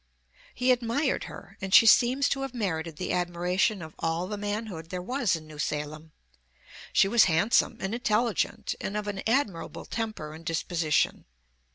He 0.55 0.71
admired 0.71 1.25
her, 1.25 1.57
and 1.61 1.75
she 1.75 1.85
seems 1.85 2.27
to 2.29 2.41
have 2.41 2.55
merited 2.55 2.95
the 2.95 3.13
admiration 3.13 3.83
of 3.83 3.93
all 3.99 4.25
the 4.25 4.35
manhood 4.35 4.89
there 4.89 4.99
was 4.99 5.35
in 5.35 5.45
New 5.45 5.59
Salem. 5.59 6.11
She 6.91 7.07
was 7.07 7.25
handsome 7.25 7.77
and 7.79 7.93
intelligent 7.93 8.73
and 8.81 8.97
of 8.97 9.07
an 9.07 9.21
admirable 9.27 9.85
temper 9.85 10.33
and 10.33 10.43
disposition. 10.43 11.25